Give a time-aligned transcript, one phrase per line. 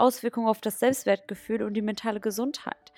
[0.00, 2.92] Auswirkungen auf das Selbstwertgefühl und die mentale Gesundheit.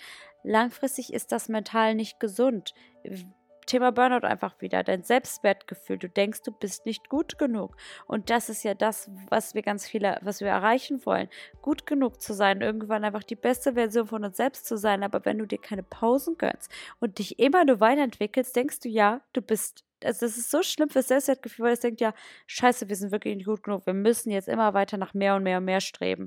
[0.44, 2.74] Langfristig ist das mental nicht gesund.
[3.66, 5.98] Thema Burnout einfach wieder, dein Selbstwertgefühl.
[5.98, 7.76] Du denkst, du bist nicht gut genug.
[8.06, 11.28] Und das ist ja das, was wir ganz viele, was wir erreichen wollen.
[11.60, 15.02] Gut genug zu sein, irgendwann einfach die beste Version von uns selbst zu sein.
[15.02, 19.20] Aber wenn du dir keine Pausen gönnst und dich immer nur weiterentwickelst, denkst du ja,
[19.32, 22.12] du bist also das ist so schlimm fürs Selbstwertgefühl, weil es denkt ja,
[22.48, 23.86] scheiße, wir sind wirklich nicht gut genug.
[23.86, 26.26] Wir müssen jetzt immer weiter nach mehr und mehr und mehr streben.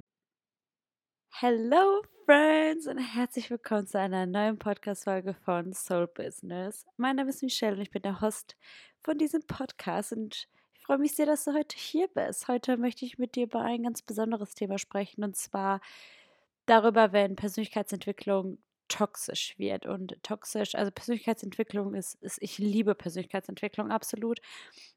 [1.41, 6.85] Hello, Friends, und herzlich willkommen zu einer neuen Podcast-Folge von Soul Business.
[6.95, 8.55] Mein Name ist Michelle und ich bin der Host
[9.01, 12.47] von diesem Podcast und ich freue mich sehr, dass du heute hier bist.
[12.47, 15.81] Heute möchte ich mit dir über ein ganz besonderes Thema sprechen und zwar
[16.67, 19.85] darüber, wenn Persönlichkeitsentwicklung toxisch wird.
[19.85, 24.39] Und toxisch, also Persönlichkeitsentwicklung ist, ist ich liebe Persönlichkeitsentwicklung absolut.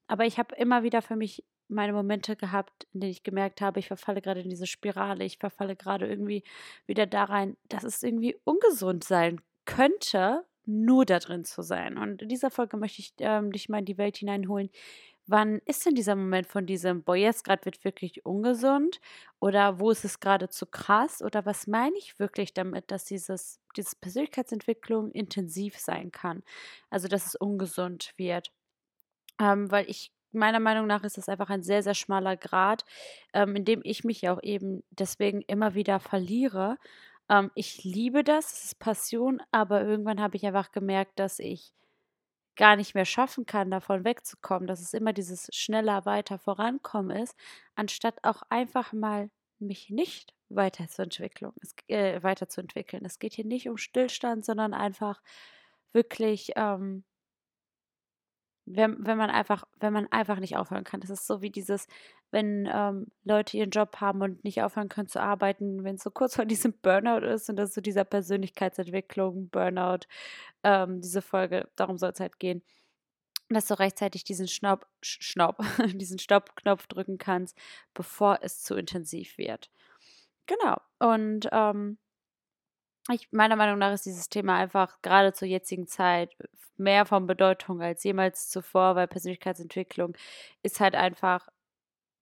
[0.06, 3.78] Aber ich habe immer wieder für mich meine Momente gehabt, in denen ich gemerkt habe,
[3.78, 6.42] ich verfalle gerade in diese Spirale, ich verfalle gerade irgendwie
[6.86, 11.98] wieder da rein, dass es irgendwie ungesund sein könnte, nur da drin zu sein.
[11.98, 14.70] Und in dieser Folge möchte ich ähm, dich mal in die Welt hineinholen,
[15.30, 18.98] Wann ist denn dieser Moment von diesem, boah, jetzt gerade wird wirklich ungesund?
[19.40, 21.20] Oder wo ist es gerade zu krass?
[21.22, 26.42] Oder was meine ich wirklich damit, dass dieses, diese Persönlichkeitsentwicklung intensiv sein kann?
[26.88, 28.52] Also, dass es ungesund wird.
[29.40, 32.84] Ähm, weil ich meiner Meinung nach ist das einfach ein sehr, sehr schmaler Grad,
[33.34, 36.78] ähm, in dem ich mich ja auch eben deswegen immer wieder verliere.
[37.28, 41.72] Ähm, ich liebe das, es ist Passion, aber irgendwann habe ich einfach gemerkt, dass ich
[42.58, 47.34] gar nicht mehr schaffen kann, davon wegzukommen, dass es immer dieses schneller weiter vorankommen ist,
[47.76, 51.52] anstatt auch einfach mal mich nicht weiterzuentwickeln.
[51.62, 53.04] Es, äh, weiterzuentwickeln.
[53.06, 55.22] Es geht hier nicht um Stillstand, sondern einfach
[55.92, 57.04] wirklich ähm,
[58.74, 61.00] wenn, wenn man einfach, wenn man einfach nicht aufhören kann.
[61.00, 61.86] Das ist so wie dieses,
[62.30, 66.10] wenn ähm, Leute ihren Job haben und nicht aufhören können zu arbeiten, wenn es so
[66.10, 70.06] kurz vor diesem Burnout ist und das so dieser Persönlichkeitsentwicklung, Burnout,
[70.62, 72.62] ähm, diese Folge, darum soll es halt gehen,
[73.48, 75.58] dass du rechtzeitig diesen Schnaub, Schnaub,
[75.94, 77.56] diesen Stoppknopf drücken kannst,
[77.94, 79.70] bevor es zu intensiv wird.
[80.46, 80.76] Genau.
[80.98, 81.98] Und ähm,
[83.14, 86.36] ich, meiner Meinung nach ist dieses Thema einfach gerade zur jetzigen Zeit
[86.76, 90.16] mehr von Bedeutung als jemals zuvor, weil Persönlichkeitsentwicklung
[90.62, 91.48] ist halt einfach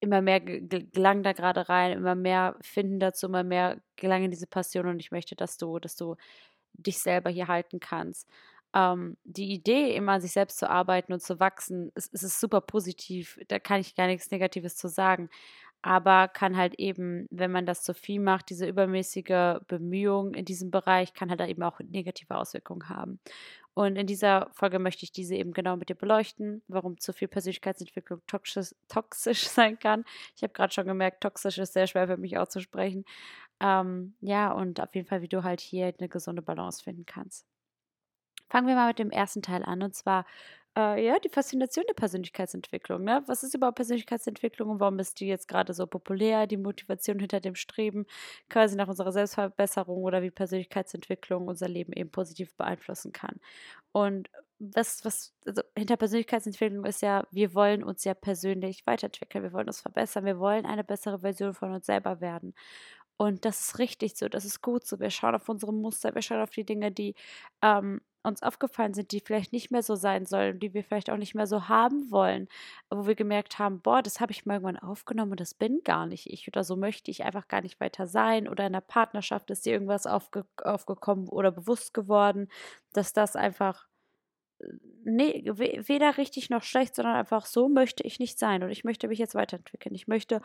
[0.01, 4.47] immer mehr gelang da gerade rein, immer mehr finden dazu, immer mehr gelang in diese
[4.47, 6.17] Passion und ich möchte, dass du, dass du
[6.75, 8.29] dich selber hier halten kannst.
[8.75, 12.61] Ähm, die Idee, immer an sich selbst zu arbeiten und zu wachsen, ist, ist super
[12.61, 13.41] positiv.
[13.49, 15.31] Da kann ich gar nichts Negatives zu sagen
[15.87, 20.73] aber kann halt eben, wenn man das zu viel macht, diese übermäßige Bemühung in diesem
[20.73, 23.21] Bereich kann halt eben auch negative Auswirkungen haben.
[23.73, 27.29] Und in dieser Folge möchte ich diese eben genau mit dir beleuchten, warum zu viel
[27.29, 30.05] Persönlichkeitsentwicklung toxisch, toxisch sein kann.
[30.35, 33.05] Ich habe gerade schon gemerkt, toxisch ist sehr schwer für mich auszusprechen.
[33.61, 37.47] Ähm, ja, und auf jeden Fall, wie du halt hier eine gesunde Balance finden kannst.
[38.49, 40.27] Fangen wir mal mit dem ersten Teil an, und zwar
[40.77, 43.03] äh, ja, die Faszination der Persönlichkeitsentwicklung.
[43.03, 43.23] Ne?
[43.27, 46.47] Was ist überhaupt Persönlichkeitsentwicklung und warum ist die jetzt gerade so populär?
[46.47, 48.07] Die Motivation hinter dem Streben
[48.51, 53.41] quasi nach unserer Selbstverbesserung oder wie Persönlichkeitsentwicklung unser Leben eben positiv beeinflussen kann.
[53.93, 54.29] Und
[54.59, 59.69] was, was, also hinter Persönlichkeitsentwicklung ist ja, wir wollen uns ja persönlich weiterentwickeln, wir wollen
[59.69, 62.55] uns verbessern, wir wollen eine bessere Version von uns selber werden.
[63.19, 65.01] Und das ist richtig so, das ist gut so.
[65.01, 67.15] Wir schauen auf unsere Muster, wir schauen auf die Dinge, die
[67.63, 71.17] ähm, uns aufgefallen sind, die vielleicht nicht mehr so sein sollen, die wir vielleicht auch
[71.17, 72.49] nicht mehr so haben wollen,
[72.91, 76.07] wo wir gemerkt haben, boah, das habe ich mal irgendwann aufgenommen und das bin gar
[76.07, 79.51] nicht ich oder so möchte ich einfach gar nicht weiter sein oder in der Partnerschaft
[79.51, 82.49] ist dir irgendwas aufge aufgekommen oder bewusst geworden,
[82.93, 83.87] dass das einfach
[85.05, 89.09] nee, weder richtig noch schlecht, sondern einfach so möchte ich nicht sein und ich möchte
[89.09, 89.95] mich jetzt weiterentwickeln.
[89.95, 90.41] Ich möchte,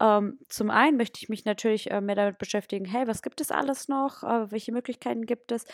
[0.00, 3.50] ähm, zum einen möchte ich mich natürlich äh, mehr damit beschäftigen, hey, was gibt es
[3.50, 4.22] alles noch?
[4.22, 5.66] Äh, welche Möglichkeiten gibt es?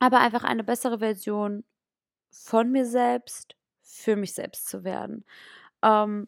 [0.00, 1.62] aber einfach eine bessere Version
[2.32, 5.24] von mir selbst, für mich selbst zu werden.
[5.82, 6.26] Ähm,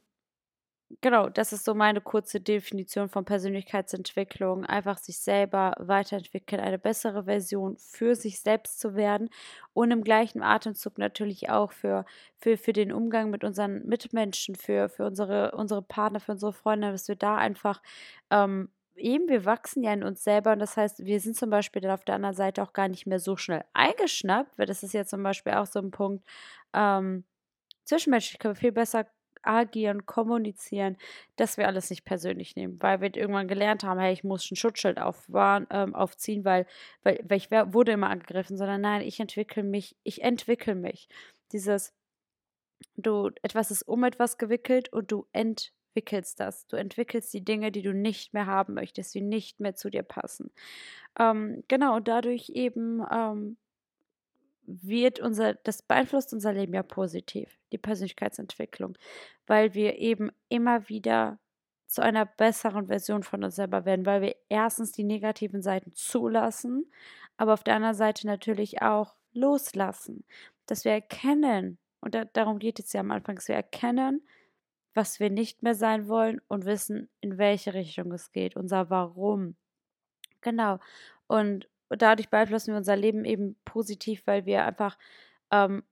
[1.01, 4.65] genau, das ist so meine kurze Definition von Persönlichkeitsentwicklung.
[4.65, 9.31] Einfach sich selber weiterentwickeln, eine bessere Version für sich selbst zu werden
[9.73, 12.05] und im gleichen Atemzug natürlich auch für,
[12.39, 16.93] für, für den Umgang mit unseren Mitmenschen, für, für unsere, unsere Partner, für unsere Freunde,
[16.93, 17.83] dass wir da einfach
[18.31, 21.83] ähm, eben, wir wachsen ja in uns selber und das heißt, wir sind zum Beispiel
[21.83, 24.95] dann auf der anderen Seite auch gar nicht mehr so schnell eingeschnappt, weil das ist
[24.95, 26.25] ja zum Beispiel auch so ein Punkt,
[26.75, 27.25] ähm,
[27.85, 29.07] zwischenmenschlich können wir viel besser
[29.43, 30.97] agieren, kommunizieren,
[31.37, 34.57] dass wir alles nicht persönlich nehmen, weil wir irgendwann gelernt haben, hey, ich muss ein
[34.57, 36.67] Schutzschild aufwahren, ähm, aufziehen, weil,
[37.03, 41.09] weil, weil ich wär, wurde immer angegriffen, sondern nein, ich entwickle mich, ich entwickle mich.
[41.53, 41.95] Dieses,
[42.97, 46.67] du, etwas ist um etwas gewickelt und du entwickelst das.
[46.67, 50.03] Du entwickelst die Dinge, die du nicht mehr haben möchtest, die nicht mehr zu dir
[50.03, 50.51] passen.
[51.19, 53.57] Ähm, genau, und dadurch eben ähm,
[54.65, 58.97] wird unser, das beeinflusst unser Leben ja positiv, die Persönlichkeitsentwicklung,
[59.47, 61.39] weil wir eben immer wieder
[61.87, 66.91] zu einer besseren Version von uns selber werden, weil wir erstens die negativen Seiten zulassen,
[67.37, 70.25] aber auf der anderen Seite natürlich auch loslassen,
[70.67, 74.27] dass wir erkennen, und da, darum geht es ja am Anfang, dass wir erkennen,
[74.95, 79.57] was wir nicht mehr sein wollen und wissen, in welche Richtung es geht, unser Warum.
[80.41, 80.79] Genau.
[81.27, 84.97] Und dadurch beeinflussen wir unser Leben eben positiv, weil wir einfach
[85.51, 85.83] ähm,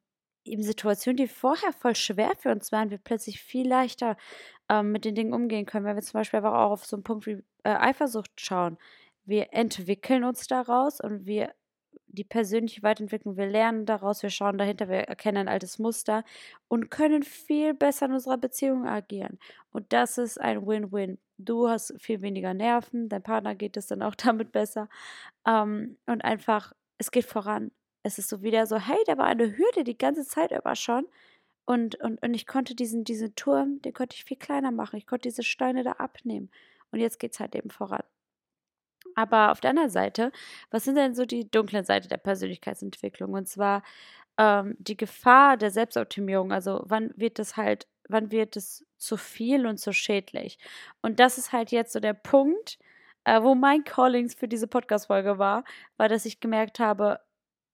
[0.44, 4.16] in Situationen, die vorher voll schwer für uns waren, wir plötzlich viel leichter
[4.68, 5.84] ähm, mit den Dingen umgehen können.
[5.84, 8.78] Wenn wir zum Beispiel aber auch auf so einen Punkt wie äh, Eifersucht schauen.
[9.24, 11.54] Wir entwickeln uns daraus und wir
[12.12, 16.24] die persönliche Weiterentwicklung, wir lernen daraus, wir schauen dahinter, wir erkennen ein altes Muster
[16.68, 19.38] und können viel besser in unserer Beziehung agieren.
[19.70, 21.18] Und das ist ein Win-Win.
[21.44, 24.88] Du hast viel weniger Nerven, dein Partner geht es dann auch damit besser.
[25.46, 27.70] Ähm, und einfach, es geht voran.
[28.02, 31.06] Es ist so wieder so, hey, da war eine Hürde die ganze Zeit über schon.
[31.66, 34.96] Und, und, und ich konnte diesen, diesen Turm, den konnte ich viel kleiner machen.
[34.96, 36.50] Ich konnte diese Steine da abnehmen.
[36.90, 38.02] Und jetzt geht es halt eben voran.
[39.14, 40.32] Aber auf der anderen Seite,
[40.70, 43.32] was sind denn so die dunklen Seiten der Persönlichkeitsentwicklung?
[43.34, 43.82] Und zwar
[44.38, 46.52] ähm, die Gefahr der Selbstoptimierung.
[46.52, 50.58] Also wann wird das halt, wann wird es zu viel und zu schädlich?
[51.02, 52.78] Und das ist halt jetzt so der Punkt,
[53.24, 55.64] äh, wo mein Callings für diese Podcast-Folge war,
[55.96, 57.20] war, dass ich gemerkt habe,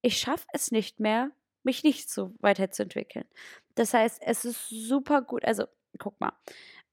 [0.03, 1.31] ich schaffe es nicht mehr,
[1.63, 3.27] mich nicht so weiterzuentwickeln.
[3.75, 5.45] Das heißt, es ist super gut.
[5.45, 5.67] Also,
[5.99, 6.33] guck mal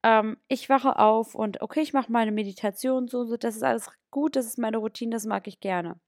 [0.04, 3.90] ähm, ich wache auf und okay, ich mache meine Meditation so, so, das ist alles
[4.10, 5.98] gut, das ist meine Routine, das mag ich gerne.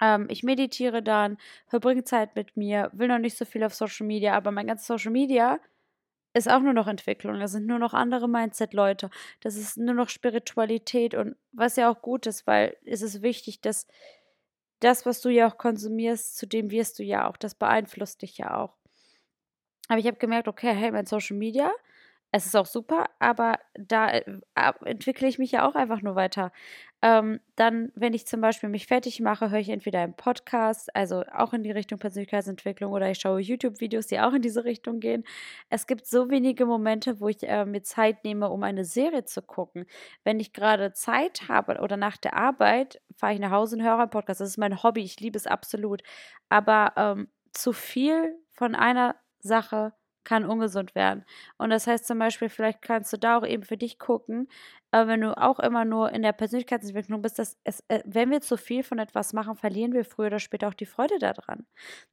[0.00, 1.38] Ähm, ich meditiere dann,
[1.68, 4.86] verbringe Zeit mit mir, will noch nicht so viel auf Social Media, aber mein ganzes
[4.86, 5.60] Social Media
[6.34, 7.38] ist auch nur noch Entwicklung.
[7.38, 9.10] Das sind nur noch andere Mindset-Leute.
[9.40, 13.60] Das ist nur noch Spiritualität und was ja auch gut ist, weil es ist wichtig,
[13.60, 13.86] dass
[14.80, 17.36] das, was du ja auch konsumierst, zu dem wirst du ja auch.
[17.36, 18.76] Das beeinflusst dich ja auch.
[19.88, 21.70] Aber ich habe gemerkt, okay, hey, mein Social Media
[22.34, 24.24] es ist auch super, aber da äh,
[24.86, 26.50] entwickle ich mich ja auch einfach nur weiter.
[27.02, 31.24] Ähm, dann, wenn ich zum Beispiel mich fertig mache, höre ich entweder einen Podcast, also
[31.30, 35.24] auch in die Richtung Persönlichkeitsentwicklung, oder ich schaue YouTube-Videos, die auch in diese Richtung gehen.
[35.68, 39.42] Es gibt so wenige Momente, wo ich äh, mir Zeit nehme, um eine Serie zu
[39.42, 39.84] gucken.
[40.24, 43.98] Wenn ich gerade Zeit habe oder nach der Arbeit, fahre ich nach Hause und höre
[43.98, 44.40] einen Podcast.
[44.40, 46.02] Das ist mein Hobby, ich liebe es absolut.
[46.48, 49.92] Aber ähm, zu viel von einer Sache
[50.24, 51.24] kann ungesund werden.
[51.58, 54.48] Und das heißt zum Beispiel, vielleicht kannst du da auch eben für dich gucken,
[54.94, 58.42] aber wenn du auch immer nur in der Persönlichkeitsentwicklung bist, dass es, äh, wenn wir
[58.42, 61.64] zu viel von etwas machen, verlieren wir früher oder später auch die Freude daran,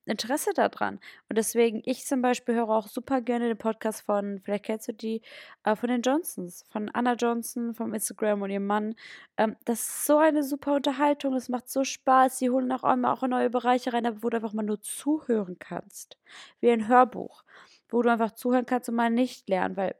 [0.06, 1.00] Interesse daran.
[1.28, 4.94] Und deswegen, ich zum Beispiel höre auch super gerne den Podcast von, vielleicht kennst du
[4.94, 5.22] die,
[5.66, 8.96] äh, von den Johnsons, von Anna Johnson, vom Instagram und ihrem Mann.
[9.36, 12.40] Ähm, das ist so eine super Unterhaltung, es macht so Spaß.
[12.40, 15.58] Sie holen auch immer auch in neue Bereiche rein, wo du einfach mal nur zuhören
[15.60, 16.18] kannst,
[16.62, 17.44] wie ein Hörbuch
[17.90, 19.96] wo du einfach zuhören kannst und mal nicht lernen, weil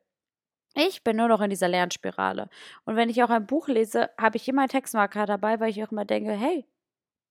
[0.76, 2.50] ich bin nur noch in dieser Lernspirale.
[2.86, 5.84] Und wenn ich auch ein Buch lese, habe ich immer einen Textmarker dabei, weil ich
[5.84, 6.66] auch immer denke, hey,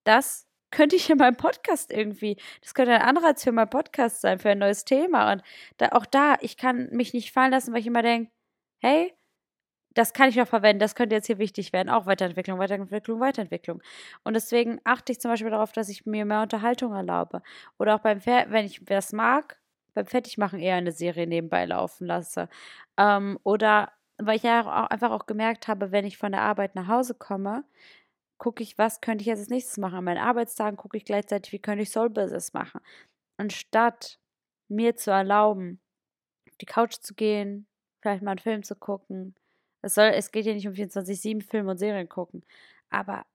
[0.04, 4.38] das könnte ich in meinem Podcast irgendwie, das könnte ein Anreiz für meinen Podcast sein,
[4.38, 5.32] für ein neues Thema.
[5.32, 5.42] Und
[5.78, 8.30] da, auch da, ich kann mich nicht fallen lassen, weil ich immer denke,
[8.80, 9.14] hey,
[9.94, 11.88] das kann ich noch verwenden, das könnte jetzt hier wichtig werden.
[11.88, 13.82] Auch Weiterentwicklung, Weiterentwicklung, Weiterentwicklung.
[14.24, 17.42] Und deswegen achte ich zum Beispiel darauf, dass ich mir mehr Unterhaltung erlaube.
[17.78, 19.58] Oder auch beim Pferd, wenn ich das mag,
[19.98, 22.48] beim Fertigmachen eher eine Serie nebenbei laufen lasse.
[22.96, 26.74] Ähm, oder weil ich ja auch einfach auch gemerkt habe, wenn ich von der Arbeit
[26.76, 27.64] nach Hause komme,
[28.38, 29.96] gucke ich, was könnte ich jetzt als nächstes machen.
[29.96, 32.80] An meinen Arbeitstagen gucke ich gleichzeitig, wie könnte ich Soul Business machen.
[33.38, 34.20] Anstatt
[34.68, 35.80] mir zu erlauben,
[36.48, 37.66] auf die Couch zu gehen,
[38.00, 39.34] vielleicht mal einen Film zu gucken.
[39.82, 42.44] Es, soll, es geht ja nicht um 24-7 Filme und Serien gucken.
[42.90, 43.26] Aber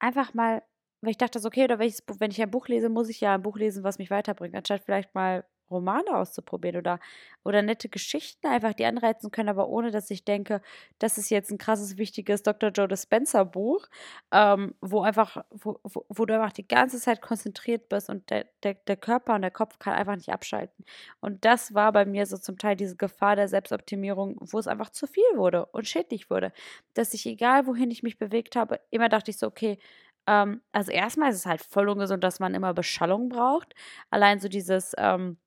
[0.00, 0.62] einfach mal,
[1.02, 3.42] weil ich dachte, okay, oder welches, wenn ich ein Buch lese, muss ich ja ein
[3.42, 7.00] Buch lesen, was mich weiterbringt, anstatt vielleicht mal Romane auszuprobieren oder,
[7.44, 10.60] oder nette Geschichten einfach, die anreizen können, aber ohne, dass ich denke,
[10.98, 12.70] das ist jetzt ein krasses, wichtiges Dr.
[12.70, 13.86] Joe Dispenza Buch,
[14.32, 18.46] ähm, wo einfach, wo, wo, wo, du einfach die ganze Zeit konzentriert bist und der,
[18.62, 20.84] der, der Körper und der Kopf kann einfach nicht abschalten.
[21.20, 24.90] Und das war bei mir so zum Teil diese Gefahr der Selbstoptimierung, wo es einfach
[24.90, 26.52] zu viel wurde und schädlich wurde.
[26.94, 29.78] Dass ich, egal wohin ich mich bewegt habe, immer dachte ich so, okay,
[30.26, 33.74] ähm, also erstmal ist es halt voll ungesund, dass man immer Beschallung braucht.
[34.10, 35.38] Allein so dieses, ähm,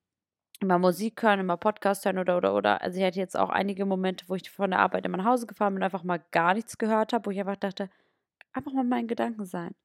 [0.63, 2.81] immer Musik hören, immer Podcast hören oder, oder, oder.
[2.81, 5.47] Also ich hatte jetzt auch einige Momente, wo ich von der Arbeit immer nach Hause
[5.47, 7.89] gefahren bin und einfach mal gar nichts gehört habe, wo ich einfach dachte,
[8.53, 9.75] einfach mal meinen Gedanken sein.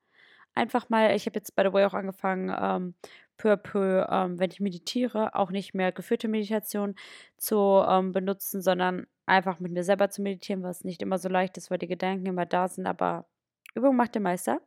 [0.54, 2.94] einfach mal, ich habe jetzt by the way auch angefangen, ähm,
[3.38, 6.96] peu à peu, ähm, wenn ich meditiere, auch nicht mehr geführte Meditation
[7.36, 11.56] zu ähm, benutzen, sondern einfach mit mir selber zu meditieren, was nicht immer so leicht
[11.56, 13.26] ist, weil die Gedanken immer da sind, aber
[13.74, 14.60] Übung macht der Meister.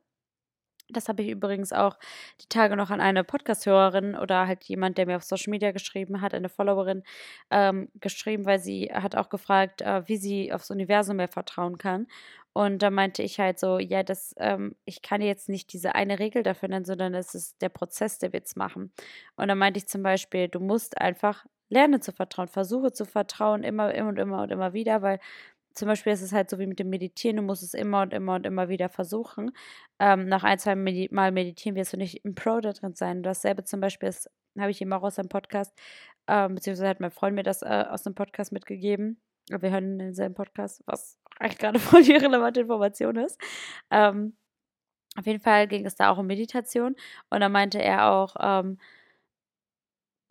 [0.91, 1.98] Das habe ich übrigens auch
[2.41, 6.21] die Tage noch an eine Podcast-Hörerin oder halt jemand, der mir auf Social Media geschrieben
[6.21, 7.03] hat, eine Followerin,
[7.50, 12.07] ähm, geschrieben, weil sie hat auch gefragt, äh, wie sie aufs Universum mehr vertrauen kann.
[12.53, 16.19] Und da meinte ich halt so, ja, das, ähm, ich kann jetzt nicht diese eine
[16.19, 18.91] Regel dafür nennen, sondern es ist der Prozess, der wird's machen.
[19.38, 23.63] Und da meinte ich zum Beispiel, du musst einfach lernen zu vertrauen, versuche zu vertrauen,
[23.63, 25.19] immer, immer und immer und immer wieder, weil
[25.74, 28.13] zum Beispiel ist es halt so wie mit dem Meditieren, du musst es immer und
[28.13, 29.51] immer und immer wieder versuchen.
[30.00, 33.24] Ähm, nach ein, zwei Medi Mal meditieren wirst du nicht im Pro da drin sein.
[33.24, 34.13] Dasselbe zum Beispiel
[34.60, 35.74] habe ich ihm auch aus einem Podcast,
[36.28, 39.22] ähm, beziehungsweise hat mein Freund mir das äh, aus dem Podcast mitgegeben.
[39.50, 43.40] Wir hören denselben Podcast, was eigentlich gerade voll die relevante Information ist.
[43.90, 44.36] Ähm,
[45.18, 46.96] auf jeden Fall ging es da auch um Meditation
[47.30, 48.78] und da meinte er auch, ähm,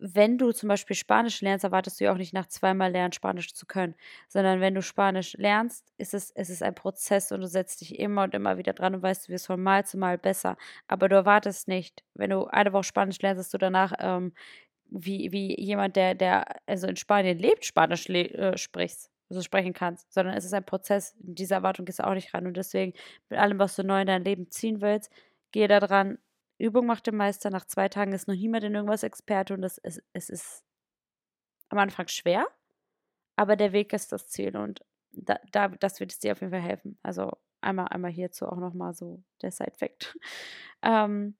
[0.03, 3.53] wenn du zum Beispiel Spanisch lernst, erwartest du ja auch nicht nach zweimal lernen, Spanisch
[3.53, 3.93] zu können,
[4.27, 7.99] sondern wenn du Spanisch lernst, ist es, es ist ein Prozess und du setzt dich
[7.99, 10.57] immer und immer wieder dran und weißt, du wirst von Mal zu Mal besser.
[10.87, 14.33] Aber du erwartest nicht, wenn du eine Woche Spanisch lernst, dass du danach ähm,
[14.89, 19.73] wie, wie jemand, der, der also in Spanien lebt, Spanisch le äh, sprichst, also sprechen
[19.73, 21.15] kannst, sondern es ist ein Prozess.
[21.23, 22.47] In diese Erwartung gehst du auch nicht ran.
[22.47, 22.93] Und deswegen,
[23.29, 25.11] mit allem, was du neu in dein Leben ziehen willst,
[25.51, 26.17] geh da dran,
[26.61, 27.49] Übung macht den Meister.
[27.49, 30.63] Nach zwei Tagen ist noch niemand in irgendwas Experte und das ist, es ist
[31.69, 32.47] am Anfang schwer,
[33.35, 36.51] aber der Weg ist das Ziel und da, da, das wird es dir auf jeden
[36.51, 36.97] Fall helfen.
[37.03, 40.17] Also einmal, einmal hierzu auch nochmal so der Side-Fact.
[40.81, 41.35] ähm,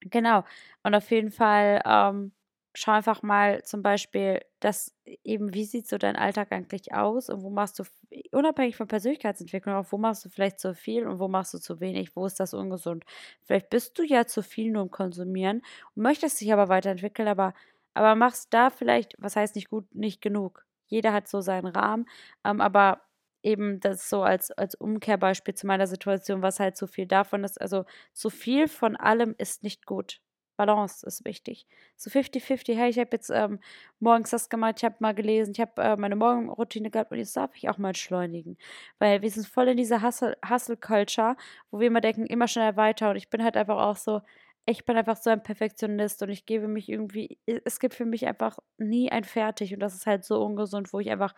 [0.00, 0.44] genau.
[0.82, 2.32] Und auf jeden Fall ähm,
[2.74, 7.42] schau einfach mal zum Beispiel, dass eben, wie sieht so dein Alltag eigentlich aus und
[7.42, 7.84] wo machst du,
[8.32, 11.80] unabhängig von Persönlichkeitsentwicklung, auch wo machst du vielleicht zu viel und wo machst du zu
[11.80, 13.04] wenig, wo ist das ungesund.
[13.42, 15.62] Vielleicht bist du ja zu viel nur im Konsumieren
[15.94, 17.54] und möchtest dich aber weiterentwickeln, aber,
[17.94, 20.64] aber machst da vielleicht, was heißt nicht gut, nicht genug.
[20.86, 22.06] Jeder hat so seinen Rahmen,
[22.44, 23.02] ähm, aber
[23.42, 27.60] eben das so als, als Umkehrbeispiel zu meiner Situation, was halt zu viel davon ist.
[27.60, 30.20] Also zu viel von allem ist nicht gut.
[30.60, 31.66] Balance ist wichtig.
[31.96, 33.60] So 50-50, hey, ich habe jetzt ähm,
[33.98, 37.34] morgens das gemacht, ich habe mal gelesen, ich habe äh, meine Morgenroutine gehabt und jetzt
[37.34, 38.58] darf ich auch mal entschleunigen.
[38.98, 41.36] Weil wir sind voll in dieser Hustle-Culture,
[41.70, 44.20] wo wir immer denken, immer schneller weiter und ich bin halt einfach auch so,
[44.66, 48.26] ich bin einfach so ein Perfektionist und ich gebe mich irgendwie, es gibt für mich
[48.26, 51.34] einfach nie ein Fertig und das ist halt so ungesund, wo ich einfach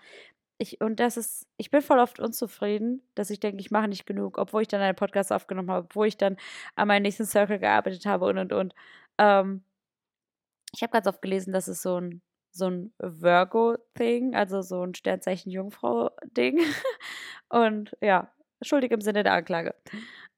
[0.63, 4.07] ich, und das ist, ich bin voll oft unzufrieden, dass ich denke, ich mache nicht
[4.07, 6.37] genug, obwohl ich dann einen Podcast aufgenommen habe, obwohl ich dann
[6.77, 8.75] an meinem nächsten Circle gearbeitet habe und und und.
[9.19, 9.65] Ähm,
[10.75, 14.95] ich habe ganz oft gelesen, dass es so ein, so ein Virgo-Thing, also so ein
[14.95, 16.59] Sternzeichen Jungfrau-Ding.
[17.49, 19.75] Und ja, schuldig im Sinne der Anklage.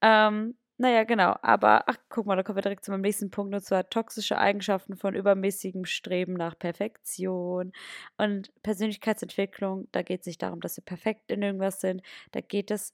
[0.03, 1.37] Ähm, naja, genau.
[1.43, 4.39] Aber, ach, guck mal, da kommen wir direkt zu meinem nächsten Punkt, und zwar toxische
[4.39, 7.73] Eigenschaften von übermäßigem Streben nach Perfektion.
[8.17, 12.03] Und Persönlichkeitsentwicklung, da geht es nicht darum, dass wir perfekt in irgendwas sind.
[12.33, 12.93] Da geht es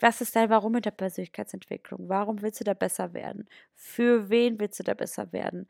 [0.00, 2.08] was ist dein Warum in der Persönlichkeitsentwicklung?
[2.08, 3.48] Warum willst du da besser werden?
[3.74, 5.68] Für wen willst du da besser werden?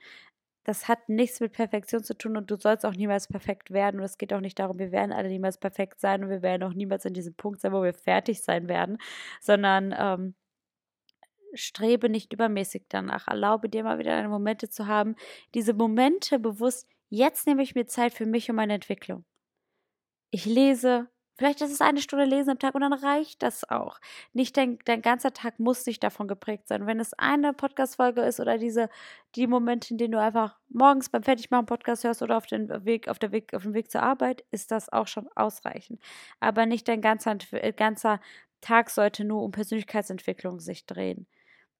[0.64, 3.98] Das hat nichts mit Perfektion zu tun und du sollst auch niemals perfekt werden.
[3.98, 6.62] Und es geht auch nicht darum, wir werden alle niemals perfekt sein und wir werden
[6.62, 8.98] auch niemals in diesem Punkt sein, wo wir fertig sein werden,
[9.40, 10.34] sondern ähm,
[11.54, 13.28] strebe nicht übermäßig danach.
[13.28, 15.16] Erlaube dir mal wieder deine Momente zu haben.
[15.54, 19.24] Diese Momente bewusst, jetzt nehme ich mir Zeit für mich und meine Entwicklung.
[20.30, 21.08] Ich lese,
[21.40, 23.98] Vielleicht ist es eine Stunde Lesen am Tag und dann reicht das auch.
[24.34, 26.86] Nicht dein, dein ganzer Tag muss nicht davon geprägt sein.
[26.86, 28.90] Wenn es eine Podcast-Folge ist oder diese,
[29.36, 33.08] die Momente, in denen du einfach morgens beim Fertigmachen Podcast hörst oder auf den Weg,
[33.08, 35.98] auf der Weg, auf dem Weg zur Arbeit, ist das auch schon ausreichend.
[36.40, 38.20] Aber nicht dein ganzer, äh, ganzer
[38.60, 41.26] Tag sollte nur um Persönlichkeitsentwicklung sich drehen.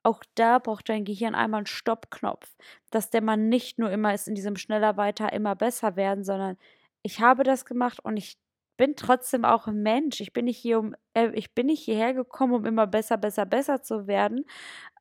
[0.02, 2.57] Auch da braucht dein Gehirn einmal einen Stoppknopf,
[2.90, 6.57] dass der man nicht nur immer ist in diesem schneller weiter, immer besser werden, sondern
[7.02, 8.38] ich habe das gemacht und ich
[8.81, 10.23] bin trotzdem auch ein Mensch.
[10.23, 13.45] Ich bin nicht hier um, äh, ich bin nicht hierher gekommen, um immer besser, besser,
[13.45, 14.47] besser zu werden.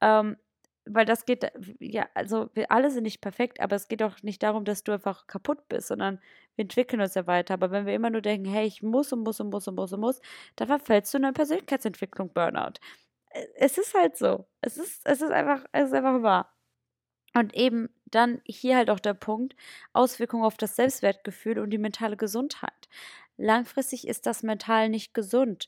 [0.02, 0.36] Ähm,
[0.84, 4.44] weil das geht, ja, also wir alle sind nicht perfekt, aber es geht auch nicht
[4.44, 6.20] darum, dass du einfach kaputt bist, sondern
[6.56, 7.54] wir entwickeln uns ja weiter.
[7.54, 9.94] Aber wenn wir immer nur denken, hey, ich muss und muss und muss und muss
[9.94, 10.20] und muss,
[10.58, 12.82] dann verfällst du in eine Persönlichkeitsentwicklung Burnout.
[13.30, 14.46] Äh, es ist halt so.
[14.60, 16.54] Es ist, es ist einfach, es ist einfach wahr.
[17.34, 19.56] Und eben dann hier halt auch der Punkt,
[19.94, 22.90] Auswirkungen auf das Selbstwertgefühl und die mentale Gesundheit
[23.40, 25.68] langfristig ist das mental nicht gesund.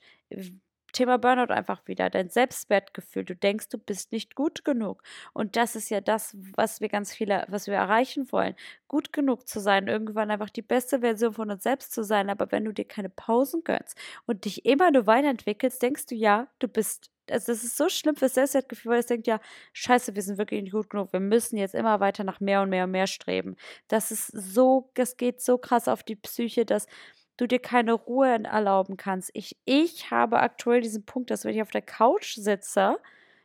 [0.92, 3.24] Thema Burnout einfach wieder, dein Selbstwertgefühl.
[3.24, 5.04] Du denkst, du bist nicht gut genug.
[5.34, 8.56] Und das ist ja das, was wir ganz viele, was wir erreichen wollen.
[8.88, 12.30] Gut genug zu sein, irgendwann einfach die beste Version von uns selbst zu sein.
[12.30, 16.48] Aber wenn du dir keine Pausen gönnst und dich immer nur weiterentwickelst, denkst du ja,
[16.60, 19.40] du bist also das ist so schlimm fürs Selbstwertgefühl, weil es denkt ja,
[19.74, 21.14] scheiße, wir sind wirklich nicht gut genug.
[21.14, 23.56] Wir müssen jetzt immer weiter nach mehr und mehr und mehr streben.
[23.88, 26.88] Das ist so, das geht so krass auf die Psyche, dass
[27.42, 29.32] du dir keine Ruhe erlauben kannst.
[29.34, 33.00] Ich, ich habe aktuell diesen Punkt, dass wenn ich auf der Couch sitze,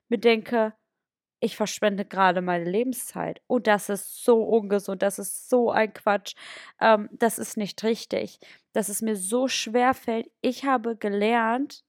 [0.08, 0.74] mir denke,
[1.40, 3.40] ich verschwende gerade meine Lebenszeit.
[3.46, 6.34] Und das ist so ungesund, das ist so ein Quatsch.
[6.78, 8.38] Ähm, das ist nicht richtig.
[8.74, 10.30] Dass es mir so schwer fällt.
[10.42, 11.82] Ich habe gelernt,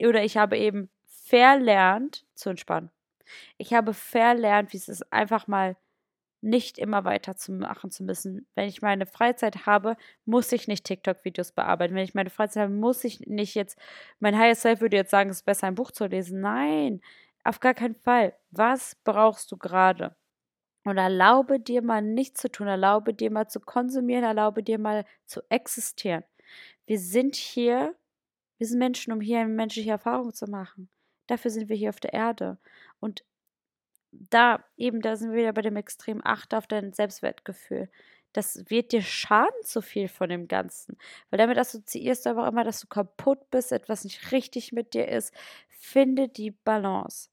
[0.00, 2.90] oder ich habe eben verlernt zu entspannen.
[3.58, 5.76] Ich habe verlernt, wie es ist, einfach mal
[6.46, 8.46] nicht immer weiter zu machen zu müssen.
[8.54, 11.94] Wenn ich meine Freizeit habe, muss ich nicht TikTok-Videos bearbeiten.
[11.94, 13.78] Wenn ich meine Freizeit habe, muss ich nicht jetzt,
[14.20, 16.40] mein Higher Self würde jetzt sagen, es ist besser, ein Buch zu lesen.
[16.40, 17.00] Nein,
[17.44, 18.32] auf gar keinen Fall.
[18.50, 20.14] Was brauchst du gerade?
[20.84, 25.04] Und erlaube dir mal nichts zu tun, erlaube dir mal zu konsumieren, erlaube dir mal
[25.24, 26.22] zu existieren.
[26.86, 27.96] Wir sind hier,
[28.58, 30.88] wir sind Menschen, um hier eine menschliche Erfahrung zu machen.
[31.26, 32.58] Dafür sind wir hier auf der Erde.
[33.00, 33.24] Und
[34.30, 37.88] da eben, da sind wir wieder bei dem Extrem, achte auf dein Selbstwertgefühl.
[38.32, 40.98] Das wird dir schaden zu viel von dem Ganzen.
[41.30, 45.08] Weil damit assoziierst du aber immer, dass du kaputt bist, etwas nicht richtig mit dir
[45.08, 45.32] ist.
[45.68, 47.30] Finde die Balance.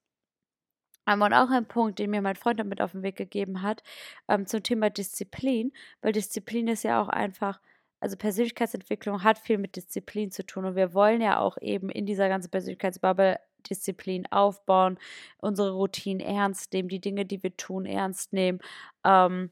[1.06, 3.84] und auch ein Punkt, den mir mein Freund damit auf den Weg gegeben hat,
[4.30, 7.60] ähm, zum Thema Disziplin, weil Disziplin ist ja auch einfach,
[8.00, 12.06] also Persönlichkeitsentwicklung hat viel mit Disziplin zu tun und wir wollen ja auch eben in
[12.06, 14.98] dieser ganzen Persönlichkeitsbubble Disziplin aufbauen,
[15.38, 18.60] unsere Routinen ernst nehmen, die Dinge, die wir tun, ernst nehmen,
[19.04, 19.52] ähm,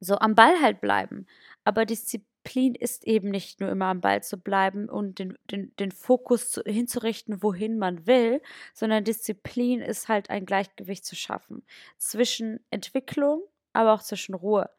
[0.00, 1.26] so am Ball halt bleiben.
[1.64, 5.92] Aber Disziplin ist eben nicht nur immer am Ball zu bleiben und den, den, den
[5.92, 8.40] Fokus zu, hinzurichten, wohin man will,
[8.74, 11.64] sondern Disziplin ist halt ein Gleichgewicht zu schaffen
[11.98, 14.70] zwischen Entwicklung, aber auch zwischen Ruhe.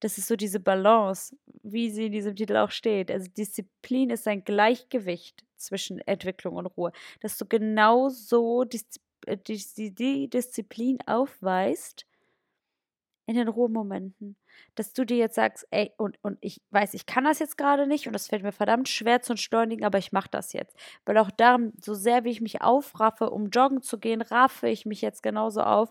[0.00, 3.10] Das ist so diese Balance, wie sie in diesem Titel auch steht.
[3.10, 8.80] Also Disziplin ist ein Gleichgewicht zwischen Entwicklung und Ruhe, dass du genau so die,
[9.26, 12.06] äh, die, Disziplin aufweist
[13.26, 14.36] in den Ruhemomenten.
[14.74, 17.86] Dass du dir jetzt sagst, ey, und, und ich weiß, ich kann das jetzt gerade
[17.86, 20.76] nicht und es fällt mir verdammt schwer zu entschleunigen, aber ich mache das jetzt.
[21.04, 24.86] Weil auch darum, so sehr wie ich mich aufraffe, um joggen zu gehen, raffe ich
[24.86, 25.90] mich jetzt genauso auf,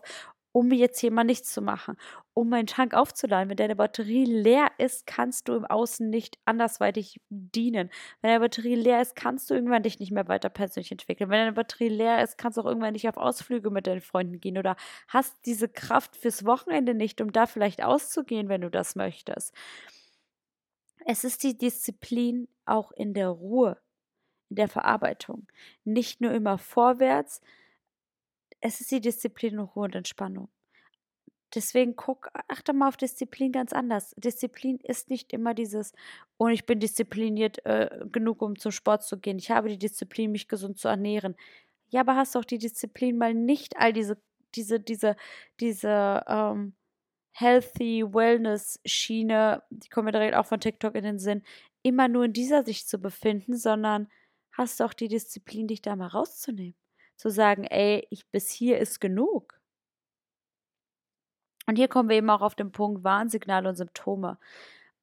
[0.52, 1.96] um jetzt hier mal nichts zu machen,
[2.34, 3.50] um meinen Tank aufzuladen.
[3.50, 7.90] Wenn deine Batterie leer ist, kannst du im Außen nicht andersweitig dienen.
[8.20, 11.30] Wenn deine Batterie leer ist, kannst du irgendwann dich nicht mehr weiter persönlich entwickeln.
[11.30, 14.40] Wenn deine Batterie leer ist, kannst du auch irgendwann nicht auf Ausflüge mit deinen Freunden
[14.40, 14.76] gehen oder
[15.08, 19.54] hast diese Kraft fürs Wochenende nicht, um da vielleicht auszugehen, wenn du das möchtest.
[21.04, 23.78] Es ist die Disziplin auch in der Ruhe,
[24.50, 25.46] in der Verarbeitung.
[25.84, 27.40] Nicht nur immer vorwärts,
[28.60, 30.48] es ist die Disziplin, Ruhe und Entspannung.
[31.54, 34.14] Deswegen guck, achte mal auf Disziplin ganz anders.
[34.18, 35.92] Disziplin ist nicht immer dieses,
[36.36, 39.38] und ich bin diszipliniert äh, genug, um zum Sport zu gehen.
[39.38, 41.36] Ich habe die Disziplin, mich gesund zu ernähren.
[41.88, 44.18] Ja, aber hast auch die Disziplin, mal nicht all diese,
[44.54, 45.16] diese, diese,
[45.58, 46.74] diese ähm,
[47.32, 51.42] Healthy Wellness Schiene, die kommt mir direkt auch von TikTok in den Sinn,
[51.82, 54.08] immer nur in dieser Sicht zu befinden, sondern
[54.52, 56.74] hast auch die Disziplin, dich da mal rauszunehmen
[57.18, 59.60] zu sagen, ey, ich bis hier ist genug.
[61.66, 64.38] Und hier kommen wir eben auch auf den Punkt Warnsignale und Symptome.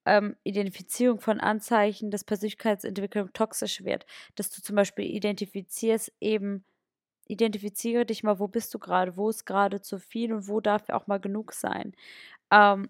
[0.06, 4.06] Ähm, Identifizierung von Anzeichen, dass Persönlichkeitsentwicklung toxisch wird.
[4.36, 6.66] Dass du zum Beispiel identifizierst eben,
[7.28, 10.90] identifiziere dich mal, wo bist du gerade, wo ist gerade zu viel und wo darf
[10.90, 11.94] auch mal genug sein.
[12.52, 12.90] Ähm,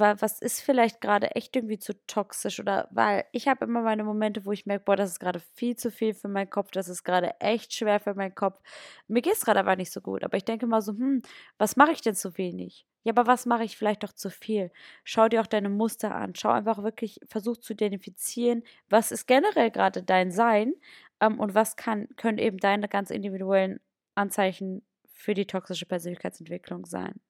[0.00, 4.46] was ist vielleicht gerade echt irgendwie zu toxisch oder weil ich habe immer meine Momente,
[4.46, 7.04] wo ich merke, boah, das ist gerade viel zu viel für meinen Kopf, das ist
[7.04, 8.60] gerade echt schwer für meinen Kopf.
[9.08, 11.22] Mir geht es gerade aber nicht so gut, aber ich denke mal so, hm,
[11.58, 12.86] was mache ich denn zu wenig?
[13.04, 14.70] Ja, aber was mache ich vielleicht doch zu viel?
[15.04, 16.34] Schau dir auch deine Muster an.
[16.36, 20.74] Schau einfach wirklich, versuch zu identifizieren, was ist generell gerade dein Sein
[21.20, 23.80] ähm, und was kann, können eben deine ganz individuellen
[24.14, 27.20] Anzeichen für die toxische Persönlichkeitsentwicklung sein.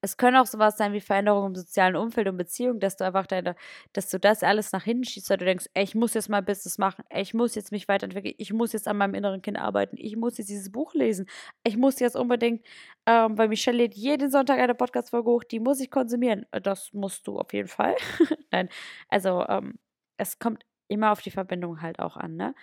[0.00, 3.26] Es können auch sowas sein wie Veränderungen im sozialen Umfeld und Beziehungen, dass du einfach
[3.26, 3.56] deine,
[3.92, 6.42] dass du das alles nach hinten schießt, weil du denkst, ey, ich muss jetzt mal
[6.42, 9.58] Business machen, ey, ich muss jetzt mich weiterentwickeln, ich muss jetzt an meinem inneren Kind
[9.58, 11.26] arbeiten, ich muss jetzt dieses Buch lesen,
[11.64, 12.64] ich muss jetzt unbedingt,
[13.06, 16.46] ähm, weil Michelle lädt jeden Sonntag eine Podcast-Folge hoch, die muss ich konsumieren.
[16.62, 17.96] Das musst du auf jeden Fall.
[18.52, 18.68] Nein,
[19.08, 19.78] also ähm,
[20.18, 22.54] es kommt immer auf die Verbindung halt auch an, ne?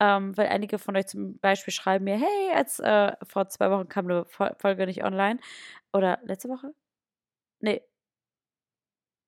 [0.00, 3.88] Ähm, weil einige von euch zum Beispiel schreiben mir, hey, als äh, vor zwei Wochen
[3.88, 5.40] kam eine Folge nicht online.
[5.92, 6.74] Oder letzte Woche?
[7.60, 7.82] Nee.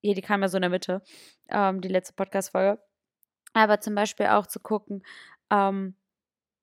[0.02, 1.02] Ja, die kam ja so in der Mitte,
[1.48, 2.78] ähm, die letzte Podcast-Folge.
[3.54, 5.02] Aber zum Beispiel auch zu gucken,
[5.50, 5.96] ähm,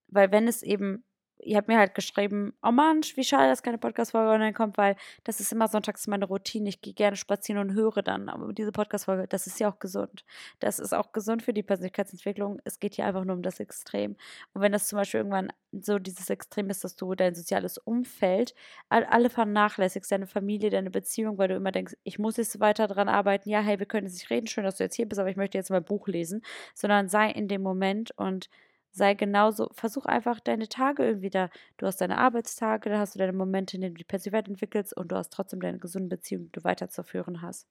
[0.09, 1.05] weil wenn es eben
[1.43, 4.95] ihr habt mir halt geschrieben, oh Mann, wie schade, dass keine Podcast-Folge online kommt, weil
[5.23, 6.69] das ist immer sonntags meine Routine.
[6.69, 8.31] Ich gehe gerne spazieren und höre dann.
[8.57, 10.23] Diese Podcast-Folge, das ist ja auch gesund.
[10.59, 12.59] Das ist auch gesund für die Persönlichkeitsentwicklung.
[12.63, 14.15] Es geht hier einfach nur um das Extrem.
[14.53, 18.53] Und wenn das zum Beispiel irgendwann so dieses Extrem ist, dass du dein soziales Umfeld,
[18.89, 23.09] alle vernachlässigst, deine Familie, deine Beziehung, weil du immer denkst, ich muss jetzt weiter dran
[23.09, 23.49] arbeiten.
[23.49, 25.37] Ja, hey, wir können jetzt nicht reden, schön, dass du jetzt hier bist, aber ich
[25.37, 26.41] möchte jetzt mal Buch lesen.
[26.73, 28.49] Sondern sei in dem Moment und
[28.91, 31.49] sei genauso, versuch einfach deine Tage irgendwie da.
[31.77, 34.95] Du hast deine Arbeitstage, da hast du deine Momente, in denen du die Persönlichkeit entwickelst
[34.95, 37.67] und du hast trotzdem deine gesunde Beziehung, die du weiterzuführen hast.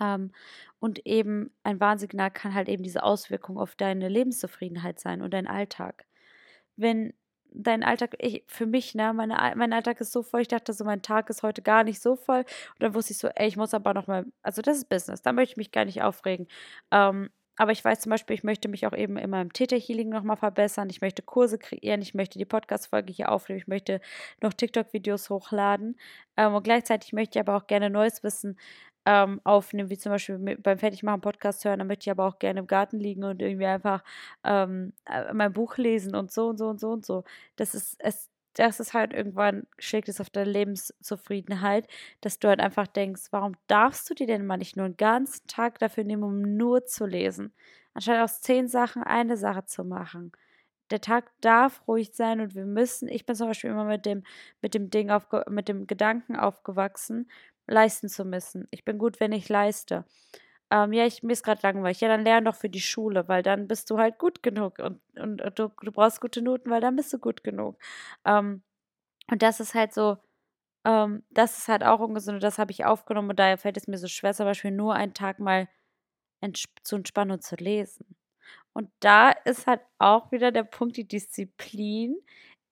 [0.00, 0.32] Ähm,
[0.80, 5.46] und eben ein Warnsignal kann halt eben diese Auswirkung auf deine Lebenszufriedenheit sein und deinen
[5.46, 6.06] Alltag.
[6.76, 7.14] Wenn
[7.54, 10.84] dein Alltag, ich, für mich, ne, meine, mein Alltag ist so voll, ich dachte so,
[10.84, 12.40] mein Tag ist heute gar nicht so voll.
[12.40, 15.22] Und dann wusste ich so, ey, ich muss aber noch mal, also das ist Business,
[15.22, 16.48] da möchte ich mich gar nicht aufregen.
[16.90, 20.36] Ähm, aber ich weiß zum Beispiel, ich möchte mich auch eben in meinem Theta-Healing nochmal
[20.36, 20.88] verbessern.
[20.90, 22.00] Ich möchte Kurse kreieren.
[22.00, 23.58] Ich möchte die Podcast-Folge hier aufnehmen.
[23.58, 24.00] Ich möchte
[24.40, 25.96] noch TikTok-Videos hochladen.
[26.36, 28.58] Ähm, und gleichzeitig möchte ich aber auch gerne neues Wissen
[29.04, 31.80] ähm, aufnehmen, wie zum Beispiel beim Fertigmachen Podcast hören.
[31.80, 34.02] Da möchte ich aber auch gerne im Garten liegen und irgendwie einfach
[34.44, 37.24] ähm, äh, mein Buch lesen und so und so und so und so.
[37.56, 41.86] Das ist, es, das ist halt irgendwann, schlägt es auf deine Lebenszufriedenheit,
[42.20, 45.46] dass du halt einfach denkst, warum darfst du dir denn mal nicht nur einen ganzen
[45.46, 47.54] Tag dafür nehmen, um nur zu lesen,
[47.94, 50.32] anstatt aus zehn Sachen eine Sache zu machen.
[50.90, 54.24] Der Tag darf ruhig sein und wir müssen, ich bin zum Beispiel immer mit dem,
[54.60, 57.30] mit dem Ding auf, mit dem Gedanken aufgewachsen,
[57.66, 58.68] leisten zu müssen.
[58.70, 60.04] Ich bin gut, wenn ich leiste
[60.72, 62.00] ähm, ja, ich, mir ist gerade langweilig.
[62.00, 65.00] Ja, dann lern doch für die Schule, weil dann bist du halt gut genug und,
[65.18, 67.78] und, und du, du, brauchst gute Noten, weil dann bist du gut genug.
[68.24, 68.62] Ähm,
[69.30, 70.18] und das ist halt so,
[70.86, 73.88] ähm, das ist halt auch ungesund und das habe ich aufgenommen und daher fällt es
[73.88, 75.68] mir so schwer, zum Beispiel nur einen Tag mal
[76.42, 78.16] ents zu entspannen und zu lesen.
[78.74, 82.16] Und da ist halt auch wieder der Punkt, die Disziplin,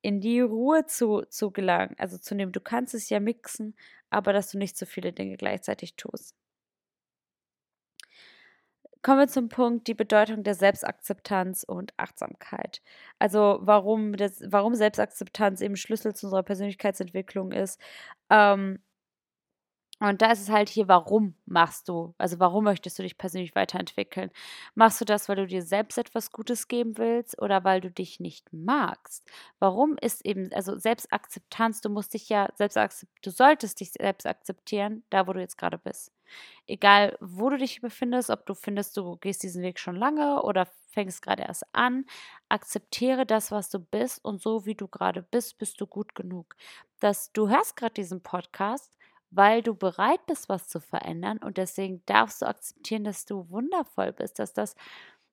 [0.02, 2.52] in die Ruhe zu, zu gelangen, also zu nehmen.
[2.52, 3.76] Du kannst es ja mixen,
[4.10, 6.39] aber dass du nicht so viele Dinge gleichzeitig tust.
[9.02, 12.82] Kommen wir zum Punkt, die Bedeutung der Selbstakzeptanz und Achtsamkeit.
[13.18, 17.80] Also warum, das, warum Selbstakzeptanz eben Schlüssel zu unserer Persönlichkeitsentwicklung ist.
[18.28, 18.80] Ähm,
[20.02, 22.14] und da ist es halt hier, warum machst du?
[22.16, 24.30] Also warum möchtest du dich persönlich weiterentwickeln?
[24.74, 28.18] Machst du das, weil du dir selbst etwas Gutes geben willst oder weil du dich
[28.18, 29.28] nicht magst?
[29.58, 32.78] Warum ist eben, also Selbstakzeptanz, du musst dich ja selbst
[33.22, 36.12] du solltest dich selbst akzeptieren, da wo du jetzt gerade bist.
[36.66, 40.66] Egal, wo du dich befindest, ob du findest, du gehst diesen Weg schon lange oder
[40.90, 42.04] fängst gerade erst an,
[42.48, 46.54] akzeptiere das, was du bist und so wie du gerade bist, bist du gut genug.
[47.00, 48.96] Dass du hörst gerade diesen Podcast,
[49.30, 54.12] weil du bereit bist, was zu verändern und deswegen darfst du akzeptieren, dass du wundervoll
[54.12, 54.74] bist, dass das,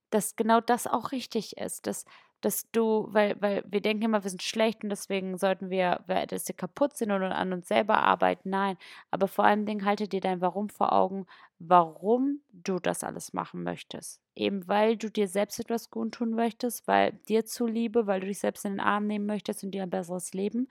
[0.09, 2.05] dass genau das auch richtig ist, dass
[2.41, 6.47] dass du, weil, weil wir denken immer, wir sind schlecht und deswegen sollten wir, dass
[6.47, 8.49] wir kaputt sind und an uns selber arbeiten.
[8.51, 8.77] Nein,
[9.11, 11.25] aber vor allen Dingen halte dir dein Warum vor Augen,
[11.59, 14.21] warum du das alles machen möchtest.
[14.35, 18.39] Eben weil du dir selbst etwas gut tun möchtest, weil dir zuliebe, weil du dich
[18.39, 20.67] selbst in den Arm nehmen möchtest und dir ein besseres Leben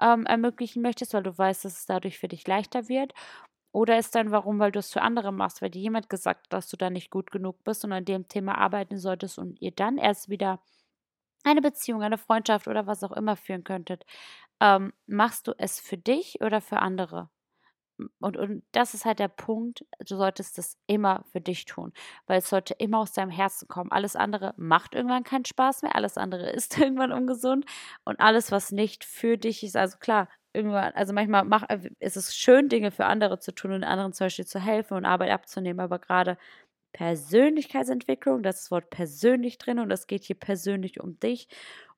[0.00, 3.12] ähm, ermöglichen möchtest, weil du weißt, dass es dadurch für dich leichter wird.
[3.72, 6.52] Oder ist dein Warum, weil du es für andere machst, weil dir jemand gesagt hat,
[6.52, 9.70] dass du da nicht gut genug bist und an dem Thema arbeiten solltest und ihr
[9.72, 10.60] dann erst wieder
[11.44, 14.04] eine Beziehung, eine Freundschaft oder was auch immer führen könntet,
[14.60, 17.30] ähm, machst du es für dich oder für andere?
[18.20, 21.92] Und, und das ist halt der Punkt, du solltest es immer für dich tun,
[22.26, 23.92] weil es sollte immer aus deinem Herzen kommen.
[23.92, 27.64] Alles andere macht irgendwann keinen Spaß mehr, alles andere ist irgendwann ungesund
[28.04, 32.16] und alles, was nicht für dich ist, also klar, irgendwann, also manchmal mach, äh, ist
[32.16, 35.30] es schön, Dinge für andere zu tun und anderen zum Beispiel zu helfen und Arbeit
[35.30, 36.38] abzunehmen, aber gerade
[36.92, 41.48] Persönlichkeitsentwicklung, das Wort persönlich drin und es geht hier persönlich um dich.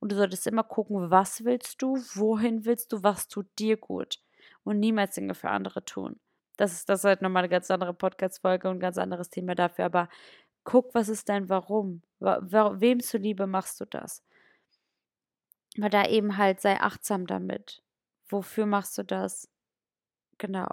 [0.01, 4.21] Und du solltest immer gucken, was willst du, wohin willst du, was tut dir gut
[4.65, 6.21] und niemals Dinge für andere tun.
[6.57, 9.55] Das ist, das ist halt nochmal eine ganz andere Podcast-Folge und ein ganz anderes Thema
[9.55, 9.87] dafür.
[9.87, 10.09] Aber
[10.63, 12.03] guck, was ist dein Warum?
[12.21, 14.23] Wem zuliebe machst du das?
[15.77, 17.83] Weil da eben halt sei achtsam damit.
[18.29, 19.49] Wofür machst du das?
[20.39, 20.69] Genau.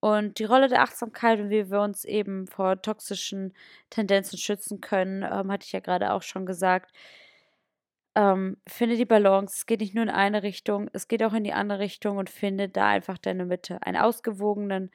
[0.00, 3.54] Und die Rolle der Achtsamkeit und wie wir uns eben vor toxischen
[3.90, 6.92] Tendenzen schützen können, ähm, hatte ich ja gerade auch schon gesagt.
[8.16, 9.54] Ähm, finde die Balance.
[9.58, 12.28] Es geht nicht nur in eine Richtung, es geht auch in die andere Richtung und
[12.28, 13.80] finde da einfach deine Mitte.
[13.82, 14.90] Einen ausgewogenen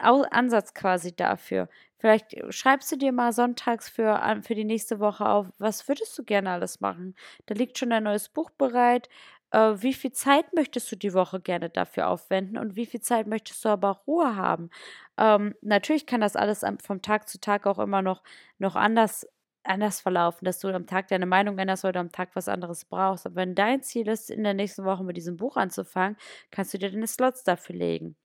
[0.00, 1.68] Au Ansatz quasi dafür.
[1.98, 6.24] Vielleicht schreibst du dir mal sonntags für, für die nächste Woche auf, was würdest du
[6.24, 7.14] gerne alles machen?
[7.46, 9.08] Da liegt schon ein neues Buch bereit
[9.52, 13.26] äh, wie viel Zeit möchtest du die Woche gerne dafür aufwenden und wie viel Zeit
[13.26, 14.70] möchtest du aber Ruhe haben.
[15.18, 18.22] Ähm, natürlich kann das alles vom Tag zu Tag auch immer noch,
[18.58, 19.26] noch anders
[19.64, 23.26] anders verlaufen, dass du am Tag deine Meinung änderst oder am Tag was anderes brauchst.
[23.26, 26.16] Aber wenn dein Ziel ist, in der nächsten Woche mit diesem Buch anzufangen,
[26.50, 28.16] kannst du dir deine Slots dafür legen.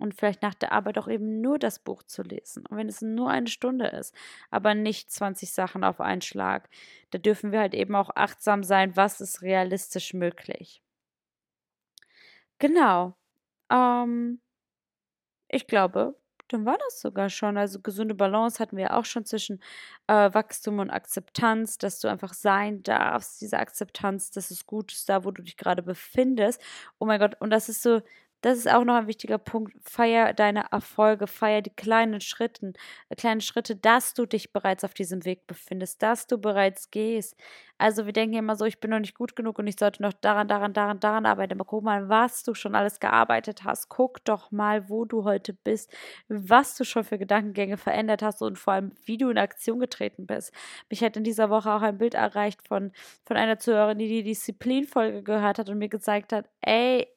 [0.00, 2.64] Und vielleicht nach der Arbeit auch eben nur das Buch zu lesen.
[2.66, 4.14] Und wenn es nur eine Stunde ist,
[4.50, 6.68] aber nicht 20 Sachen auf einen Schlag,
[7.10, 10.82] da dürfen wir halt eben auch achtsam sein, was ist realistisch möglich.
[12.58, 13.16] Genau.
[13.70, 14.40] Ähm,
[15.48, 16.16] ich glaube,
[16.52, 17.56] dann war das sogar schon.
[17.56, 19.60] Also gesunde Balance hatten wir auch schon zwischen
[20.08, 25.08] äh, Wachstum und Akzeptanz, dass du einfach sein darfst, diese Akzeptanz, dass es gut ist,
[25.08, 26.60] da wo du dich gerade befindest.
[26.98, 28.02] Oh mein Gott, und das ist so,
[28.40, 29.74] das ist auch noch ein wichtiger Punkt.
[29.82, 32.72] Feier deine Erfolge, feier die kleinen Schritte,
[33.08, 37.36] äh, kleinen Schritte, dass du dich bereits auf diesem Weg befindest, dass du bereits gehst.
[37.78, 40.12] Also wir denken immer so, ich bin noch nicht gut genug und ich sollte noch
[40.12, 41.54] daran, daran, daran, daran arbeiten.
[41.54, 43.88] Aber guck mal, was du schon alles gearbeitet hast.
[43.88, 45.90] Guck doch mal, wo du heute bist,
[46.28, 50.26] was du schon für Gedankengänge verändert hast und vor allem, wie du in Aktion getreten
[50.26, 50.52] bist.
[50.90, 52.92] Mich hat in dieser Woche auch ein Bild erreicht von,
[53.24, 57.08] von einer Zuhörerin, die die Disziplinfolge gehört hat und mir gezeigt hat, ey,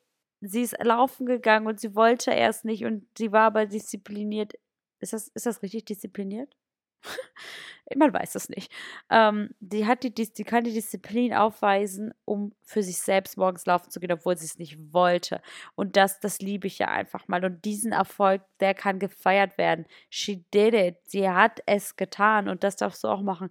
[0.44, 4.54] sie ist laufen gegangen und sie wollte erst nicht und sie war aber diszipliniert.
[5.00, 6.56] Ist das, ist das richtig diszipliniert?
[7.96, 8.72] Man weiß es nicht.
[9.10, 13.92] Ähm, die, hat die, die kann die Disziplin aufweisen, um für sich selbst morgens laufen
[13.92, 15.42] zu gehen, obwohl sie es nicht wollte.
[15.76, 17.44] Und das, das liebe ich ja einfach mal.
[17.44, 19.86] Und diesen Erfolg, der kann gefeiert werden.
[20.10, 20.98] She did it.
[21.06, 23.50] Sie hat es getan und das darfst du auch machen.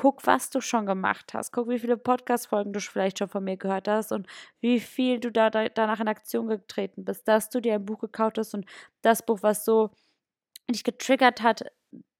[0.00, 1.50] Guck, was du schon gemacht hast.
[1.50, 4.28] Guck, wie viele Podcast-Folgen du vielleicht schon von mir gehört hast und
[4.60, 7.98] wie viel du da, da, danach in Aktion getreten bist, dass du dir ein Buch
[7.98, 8.64] gekauft hast und
[9.02, 9.90] das Buch, was so
[10.70, 11.64] dich getriggert hat,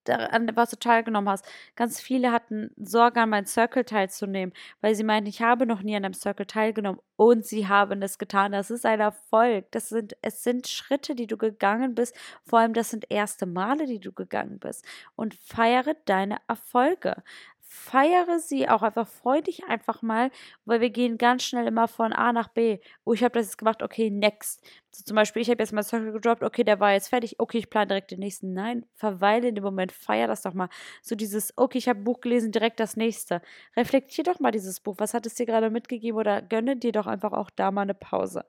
[0.09, 1.47] an was du teilgenommen hast.
[1.77, 5.95] Ganz viele hatten Sorge, an meinem Circle teilzunehmen, weil sie meinten, ich habe noch nie
[5.95, 8.53] an einem Circle teilgenommen und sie haben es getan.
[8.53, 9.71] Das ist ein Erfolg.
[9.71, 12.17] Das sind, es sind Schritte, die du gegangen bist.
[12.45, 14.85] Vor allem, das sind erste Male, die du gegangen bist.
[15.15, 17.23] Und feiere deine Erfolge
[17.69, 20.31] feiere sie auch einfach, freu dich einfach mal,
[20.65, 22.79] weil wir gehen ganz schnell immer von A nach B.
[23.05, 24.67] Oh, ich habe das jetzt gemacht, okay, next.
[24.91, 27.59] So zum Beispiel, ich habe jetzt mal Circle gedroppt, okay, der war jetzt fertig, okay,
[27.59, 28.55] ich plane direkt den nächsten.
[28.55, 30.71] Nein, verweile in dem Moment, feier das doch mal.
[31.03, 33.43] So dieses, okay, ich habe ein Buch gelesen, direkt das nächste.
[33.77, 37.07] Reflektier doch mal dieses Buch, was hat es dir gerade mitgegeben oder gönne dir doch
[37.07, 38.47] einfach auch da mal eine Pause.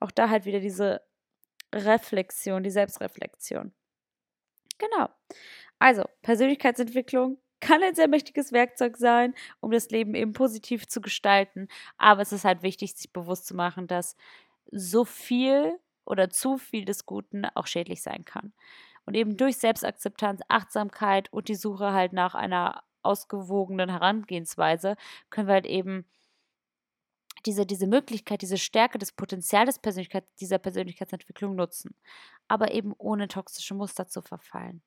[0.00, 1.02] Auch da halt wieder diese
[1.74, 3.72] Reflexion, die Selbstreflexion.
[4.78, 5.08] Genau.
[5.78, 11.68] Also, Persönlichkeitsentwicklung, kann ein sehr mächtiges Werkzeug sein, um das Leben eben positiv zu gestalten.
[11.96, 14.16] Aber es ist halt wichtig, sich bewusst zu machen, dass
[14.70, 18.52] so viel oder zu viel des Guten auch schädlich sein kann.
[19.06, 24.96] Und eben durch Selbstakzeptanz, Achtsamkeit und die Suche halt nach einer ausgewogenen Herangehensweise
[25.30, 26.06] können wir halt eben
[27.46, 31.94] diese, diese Möglichkeit, diese Stärke, das Potenzial des Persönlichkeit, dieser Persönlichkeitsentwicklung nutzen.
[32.48, 34.82] Aber eben ohne toxische Muster zu verfallen.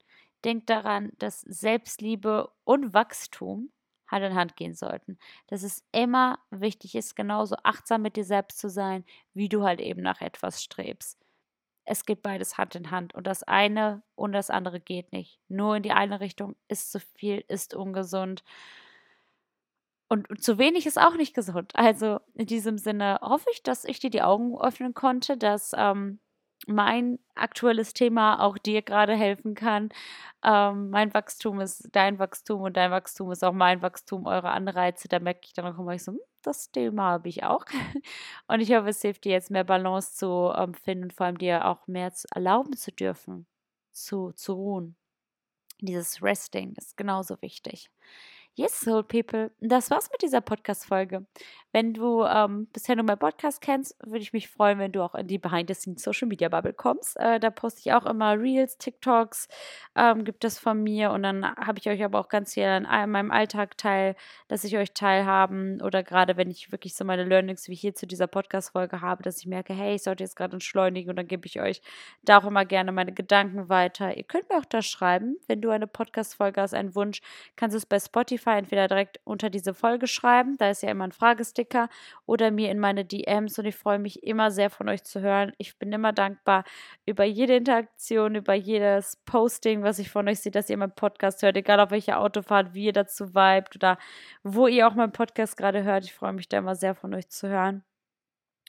[0.45, 3.71] Denk daran, dass Selbstliebe und Wachstum
[4.08, 5.17] Hand in Hand gehen sollten.
[5.47, 9.82] Dass es immer wichtig ist, genauso achtsam mit dir selbst zu sein, wie du halt
[9.82, 11.19] eben nach etwas strebst.
[11.86, 15.39] Es geht beides Hand in Hand und das eine und das andere geht nicht.
[15.47, 18.43] Nur in die eine Richtung ist zu viel, ist ungesund.
[20.10, 21.76] Und, und zu wenig ist auch nicht gesund.
[21.76, 26.19] Also in diesem Sinne hoffe ich, dass ich dir die Augen öffnen konnte, dass ähm,
[26.67, 29.89] mein aktuelles Thema auch dir gerade helfen kann.
[30.43, 35.08] Ähm, mein Wachstum ist dein Wachstum und dein Wachstum ist auch mein Wachstum, eure Anreize.
[35.08, 37.65] Da merke ich dann auch immer so, hm, das Thema habe ich auch.
[38.47, 41.38] Und ich hoffe, es hilft dir jetzt mehr Balance zu ähm, finden und vor allem
[41.38, 43.45] dir auch mehr zu erlauben zu dürfen,
[43.91, 44.95] zu, zu ruhen.
[45.82, 47.89] Dieses Resting ist genauso wichtig.
[48.60, 51.28] Yes, Soul People, das war's mit dieser Podcast-Folge.
[51.74, 55.13] Wenn du ähm, bisher nur mein Podcast kennst, würde ich mich freuen, wenn du auch
[55.13, 57.17] in die Behind-the-Scenes Social Media Bubble kommst.
[57.20, 59.48] Äh, da poste ich auch immer Reels, TikToks,
[59.96, 62.84] ähm, gibt es von mir und dann habe ich euch aber auch ganz viel in
[62.84, 64.15] meinem Alltag teil,
[64.48, 68.08] dass ich euch teilhaben oder gerade wenn ich wirklich so meine Learnings wie hier zu
[68.08, 71.46] dieser Podcast-Folge habe, dass ich merke, hey, ich sollte jetzt gerade entschleunigen und dann gebe
[71.46, 71.84] ich euch
[72.24, 74.17] da auch immer gerne meine Gedanken weiter.
[74.17, 77.22] Ihr könnt mir auch da schreiben, wenn du eine Podcast-Folge hast, einen Wunsch,
[77.56, 81.05] kannst du es bei Spotify entweder direkt unter diese Folge schreiben, da ist ja immer
[81.05, 81.89] ein Fragesticker,
[82.25, 85.53] oder mir in meine DMs und ich freue mich immer sehr von euch zu hören.
[85.57, 86.63] Ich bin immer dankbar
[87.05, 91.41] über jede Interaktion, über jedes Posting, was ich von euch sehe, dass ihr meinen Podcast
[91.41, 93.97] hört, egal auf welcher Autofahrt, wie ihr dazu vibet oder
[94.43, 96.05] wo ihr auch meinen Podcast gerade hört.
[96.05, 97.83] Ich freue mich da immer sehr von euch zu hören.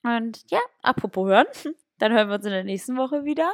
[0.02, 1.46] Und ja, apropos hören,
[1.98, 3.52] Dann hören wir uns in der nächsten Woche wieder.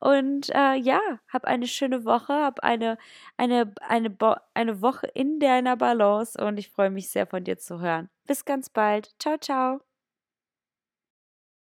[0.00, 1.00] Und äh, ja,
[1.32, 2.98] hab eine schöne Woche, hab eine,
[3.36, 4.16] eine, eine,
[4.54, 8.08] eine Woche in deiner Balance und ich freue mich sehr von dir zu hören.
[8.26, 9.14] Bis ganz bald.
[9.18, 9.87] Ciao, ciao.